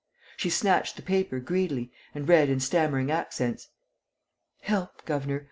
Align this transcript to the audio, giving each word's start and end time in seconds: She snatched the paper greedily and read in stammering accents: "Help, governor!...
She 0.35 0.49
snatched 0.49 0.95
the 0.95 1.03
paper 1.03 1.39
greedily 1.39 1.91
and 2.15 2.27
read 2.27 2.49
in 2.49 2.59
stammering 2.59 3.11
accents: 3.11 3.69
"Help, 4.61 5.05
governor!... 5.05 5.39